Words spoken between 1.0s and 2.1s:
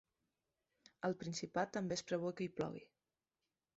Al Principat també es